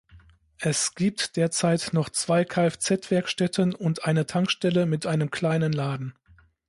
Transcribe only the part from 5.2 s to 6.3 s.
kleinen Laden.